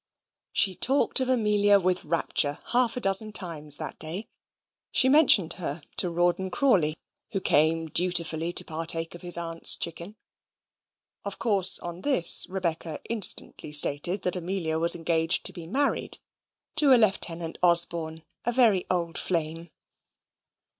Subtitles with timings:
[0.51, 4.25] She talked of Amelia with rapture half a dozen times that day.
[4.91, 6.95] She mentioned her to Rawdon Crawley,
[7.33, 10.15] who came dutifully to partake of his aunt's chicken.
[11.23, 16.17] Of course, on this Rebecca instantly stated that Amelia was engaged to be married
[16.77, 19.69] to a Lieutenant Osborne a very old flame.